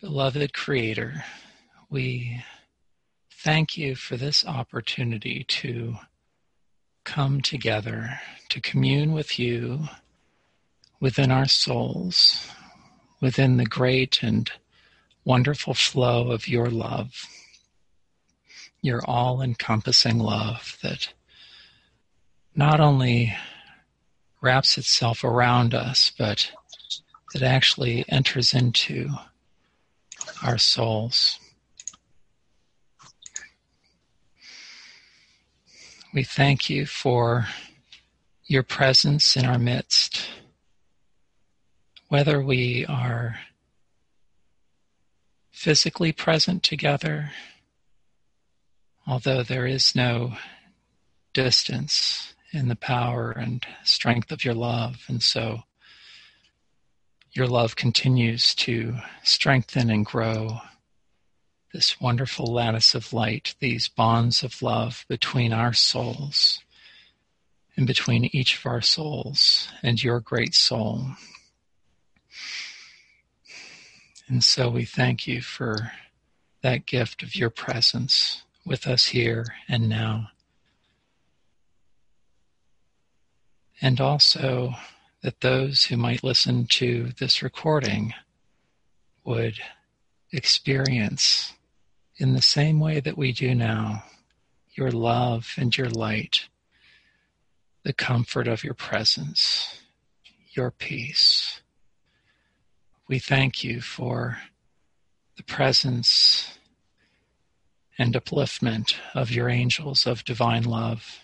[0.00, 1.24] Beloved Creator,
[1.90, 2.42] we
[3.30, 5.96] thank you for this opportunity to
[7.04, 8.18] come together,
[8.48, 9.88] to commune with you
[11.00, 12.48] within our souls,
[13.20, 14.50] within the great and
[15.26, 17.26] wonderful flow of your love,
[18.80, 21.12] your all encompassing love that
[22.54, 23.36] not only
[24.40, 26.50] wraps itself around us, but
[27.34, 29.10] that actually enters into
[30.42, 31.38] our souls.
[36.12, 37.46] We thank you for
[38.44, 40.28] your presence in our midst.
[42.08, 43.36] Whether we are
[45.52, 47.30] physically present together,
[49.06, 50.32] although there is no
[51.32, 55.04] distance in the power and strength of your love.
[55.06, 55.62] And so
[57.32, 60.58] your love continues to strengthen and grow
[61.72, 66.60] this wonderful lattice of light, these bonds of love between our souls
[67.76, 71.06] and between each of our souls and your great soul.
[74.28, 75.92] And so we thank you for
[76.62, 80.28] that gift of your presence with us here and now.
[83.80, 84.74] And also
[85.22, 88.14] that those who might listen to this recording
[89.24, 89.58] would
[90.32, 91.52] experience
[92.16, 94.04] in the same way that we do now
[94.72, 96.48] your love and your light,
[97.82, 99.82] the comfort of your presence,
[100.52, 101.60] your peace.
[103.08, 104.38] We thank you for
[105.36, 106.58] the presence
[107.98, 111.20] and upliftment of your angels of divine love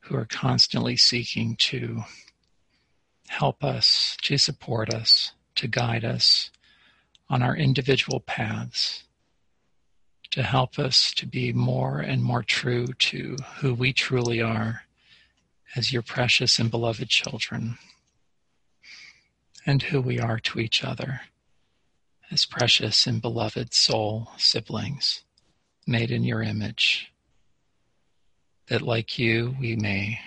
[0.00, 2.04] who are constantly seeking to
[3.28, 6.50] help us, to support us, to guide us
[7.28, 9.04] on our individual paths,
[10.30, 14.82] to help us to be more and more true to who we truly are
[15.74, 17.78] as your precious and beloved children,
[19.64, 21.22] and who we are to each other
[22.30, 25.22] as precious and beloved soul siblings
[25.86, 27.12] made in your image,
[28.68, 30.18] that like you we may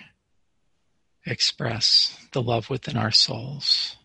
[1.26, 3.96] express the love within our souls.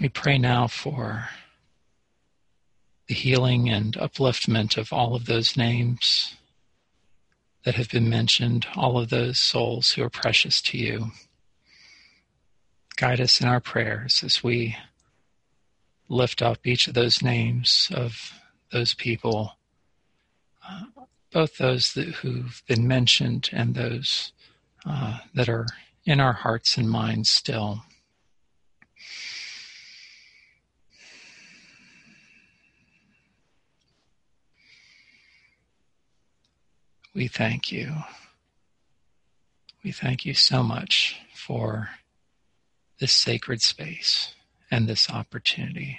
[0.00, 1.28] We pray now for
[3.08, 6.34] the healing and upliftment of all of those names
[7.64, 11.12] that have been mentioned, all of those souls who are precious to you.
[12.96, 14.76] Guide us in our prayers as we
[16.08, 18.32] lift up each of those names of
[18.72, 19.52] those people
[20.68, 20.84] uh,
[21.36, 24.32] both those that, who've been mentioned and those
[24.86, 25.66] uh, that are
[26.06, 27.82] in our hearts and minds still.
[37.14, 37.92] We thank you.
[39.84, 41.90] We thank you so much for
[42.98, 44.34] this sacred space
[44.70, 45.98] and this opportunity.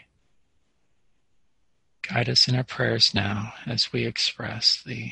[2.02, 5.12] Guide us in our prayers now as we express the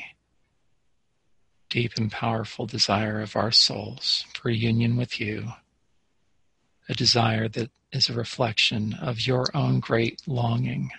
[1.68, 5.52] deep and powerful desire of our souls for union with you,
[6.88, 10.90] a desire that is a reflection of your own great longing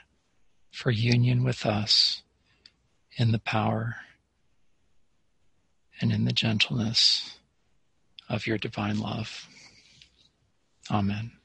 [0.72, 2.22] for union with us
[3.18, 3.96] in the power
[6.00, 7.38] and in the gentleness
[8.30, 9.48] of your divine love.
[10.92, 11.37] Amen.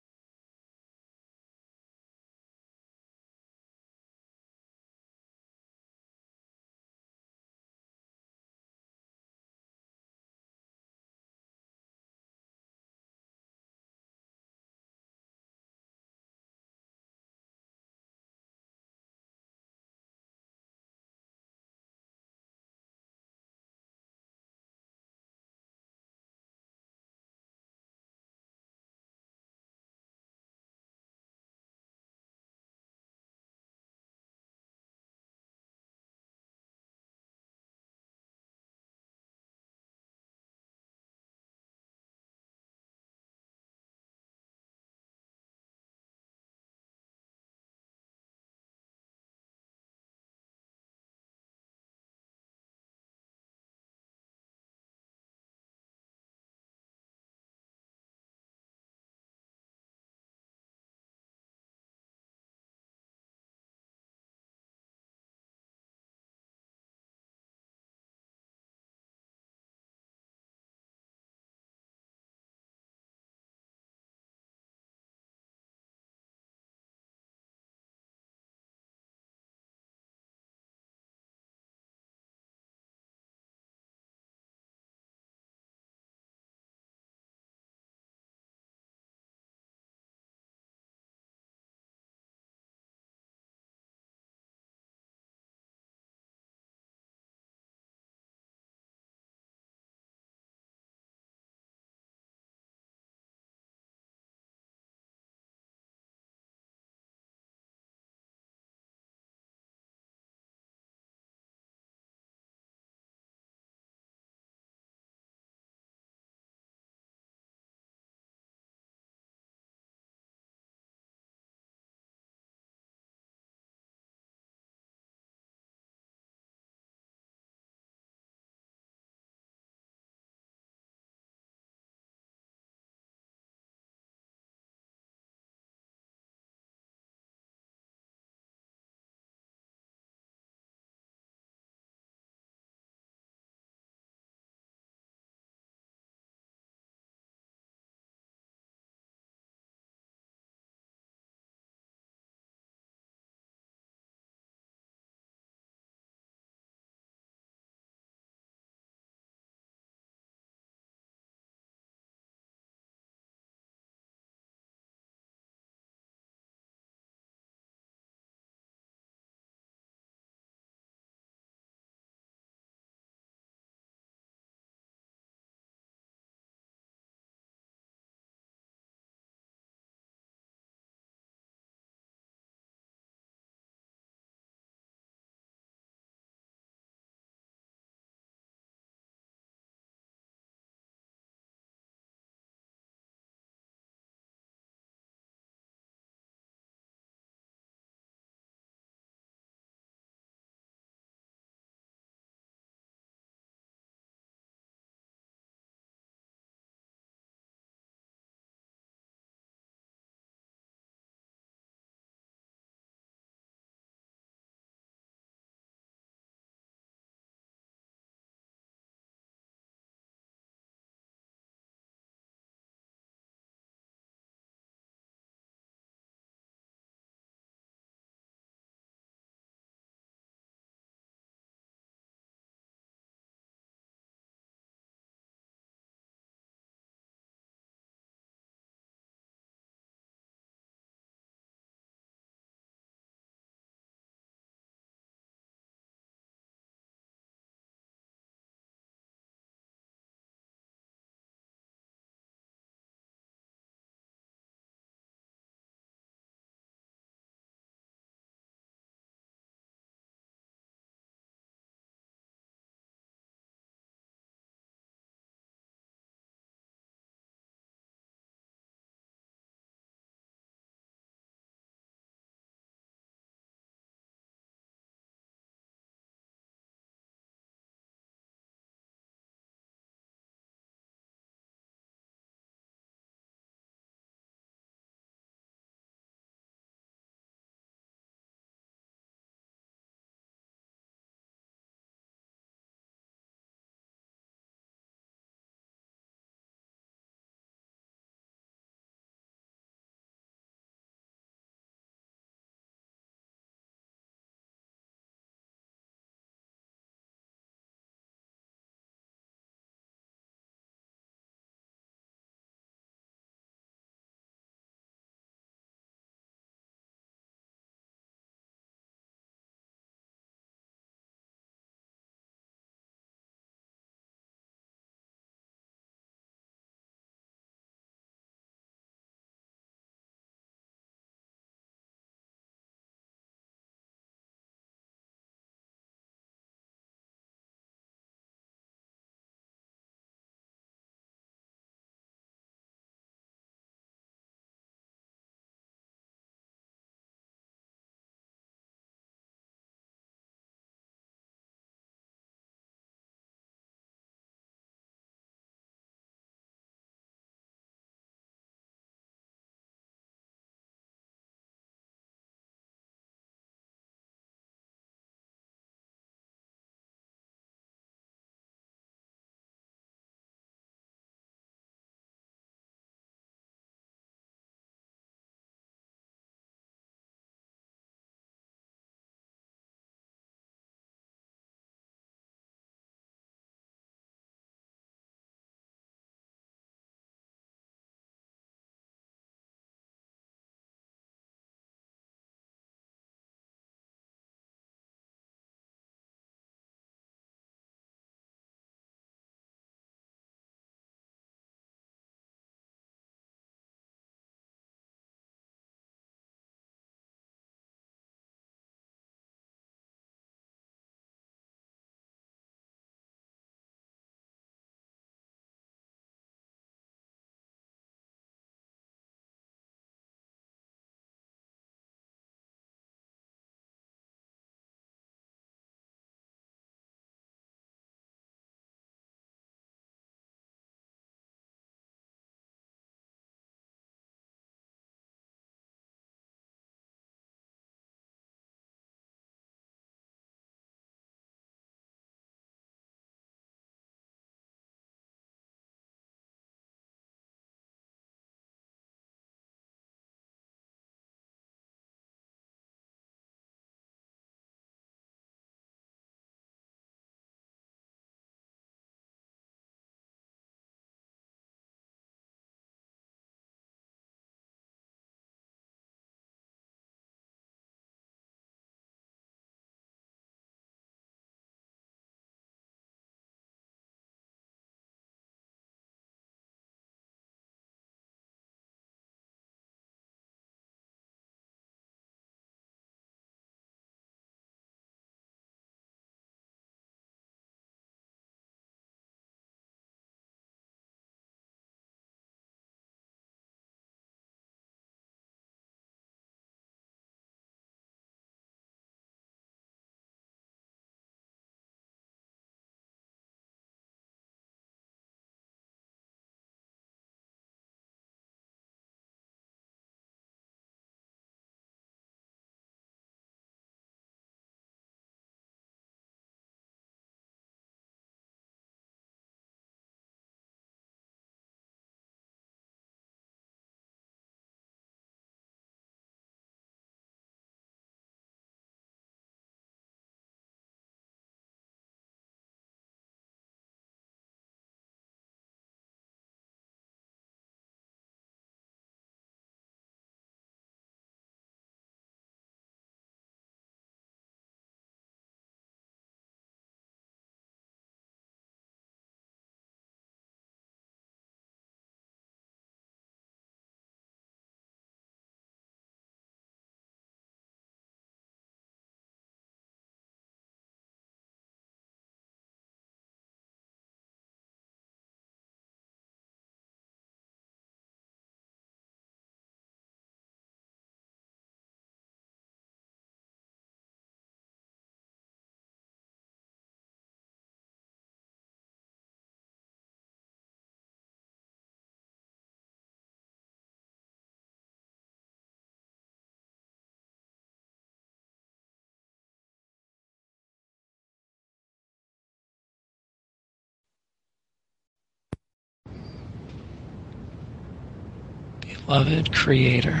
[598.86, 600.00] Beloved Creator,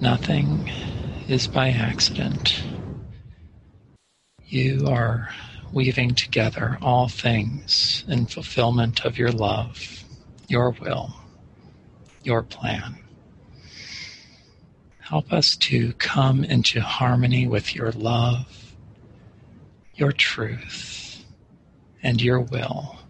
[0.00, 0.70] nothing
[1.26, 2.62] is by accident.
[4.46, 5.30] You are
[5.72, 10.04] weaving together all things in fulfillment of your love,
[10.46, 11.16] your will,
[12.22, 12.94] your plan.
[15.00, 18.72] Help us to come into harmony with your love,
[19.96, 21.24] your truth,
[22.04, 23.00] and your will,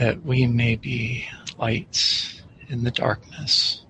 [0.00, 1.24] that we may be
[1.58, 2.37] lights
[2.68, 3.84] in the darkness,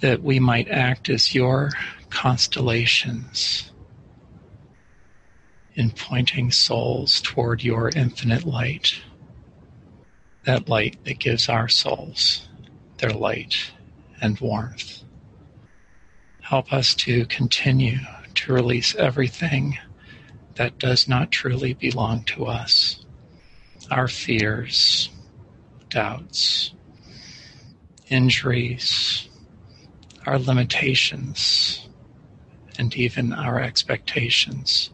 [0.00, 1.70] that we might act as your
[2.10, 3.70] constellations
[5.74, 8.94] in pointing souls toward your infinite light,
[10.44, 12.48] that light that gives our souls
[12.98, 13.72] their light
[14.20, 15.02] and warmth.
[16.40, 17.98] Help us to continue
[18.34, 19.78] to release everything
[20.54, 23.04] that does not truly belong to us
[23.90, 25.10] our fears,
[25.90, 26.72] doubts,
[28.08, 29.28] injuries,
[30.26, 31.88] our limitations,
[32.78, 34.90] and even our expectations.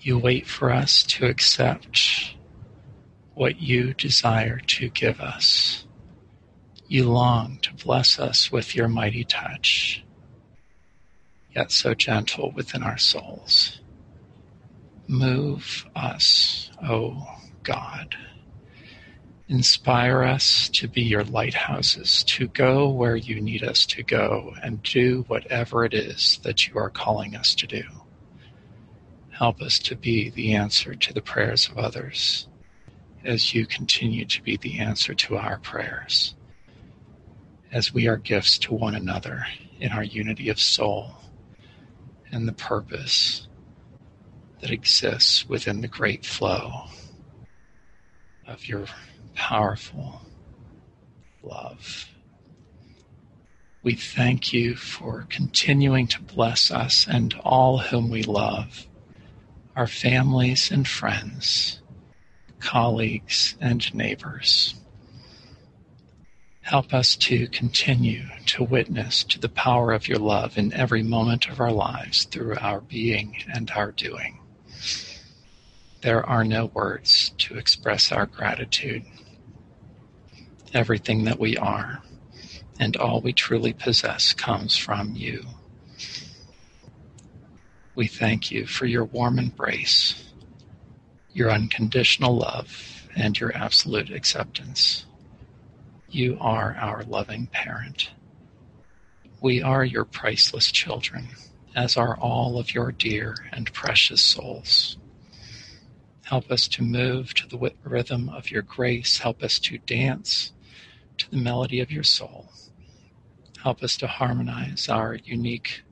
[0.00, 2.34] You wait for us to accept
[3.34, 5.84] what you desire to give us.
[6.86, 10.04] You long to bless us with your mighty touch,
[11.54, 13.80] yet so gentle within our souls.
[15.06, 17.26] Move us, O oh
[17.62, 18.16] God.
[19.50, 24.82] Inspire us to be your lighthouses, to go where you need us to go and
[24.82, 27.82] do whatever it is that you are calling us to do.
[29.30, 32.46] Help us to be the answer to the prayers of others
[33.24, 36.34] as you continue to be the answer to our prayers,
[37.72, 39.46] as we are gifts to one another
[39.80, 41.14] in our unity of soul
[42.30, 43.48] and the purpose
[44.60, 46.84] that exists within the great flow
[48.46, 48.84] of your
[49.38, 50.20] powerful
[51.44, 52.10] love.
[53.84, 58.86] We thank you for continuing to bless us and all whom we love
[59.76, 61.80] our families and friends,
[62.58, 64.74] colleagues and neighbors.
[66.62, 71.48] Help us to continue to witness to the power of your love in every moment
[71.48, 74.40] of our lives through our being and our doing.
[76.00, 79.04] There are no words to express our gratitude.
[80.74, 82.02] Everything that we are
[82.78, 85.44] and all we truly possess comes from you.
[87.94, 90.30] We thank you for your warm embrace,
[91.32, 95.06] your unconditional love, and your absolute acceptance.
[96.08, 98.10] You are our loving parent.
[99.40, 101.28] We are your priceless children,
[101.74, 104.96] as are all of your dear and precious souls.
[106.24, 109.18] Help us to move to the rhythm of your grace.
[109.18, 110.52] Help us to dance
[111.18, 112.48] to the melody of your soul.
[113.62, 115.82] Help us to harmonize our unique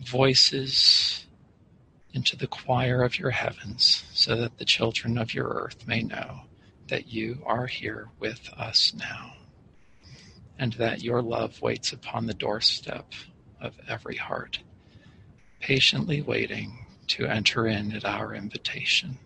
[0.00, 1.26] voices
[2.12, 6.42] into the choir of your heavens, so that the children of your earth may know
[6.88, 9.32] that you are here with us now,
[10.58, 13.12] and that your love waits upon the doorstep
[13.60, 14.60] of every heart,
[15.60, 19.18] patiently waiting to enter in at our invitation.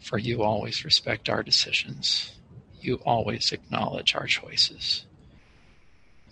[0.00, 2.37] For you always respect our decisions.
[2.80, 5.04] You always acknowledge our choices.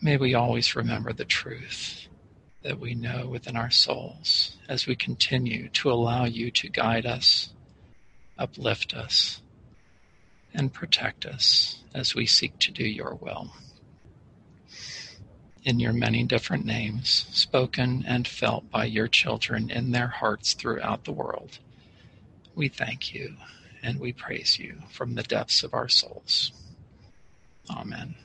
[0.00, 2.06] May we always remember the truth
[2.62, 7.50] that we know within our souls as we continue to allow you to guide us,
[8.38, 9.40] uplift us,
[10.54, 13.52] and protect us as we seek to do your will.
[15.64, 21.04] In your many different names, spoken and felt by your children in their hearts throughout
[21.04, 21.58] the world,
[22.54, 23.36] we thank you
[23.86, 26.50] and we praise you from the depths of our souls.
[27.70, 28.16] Amen.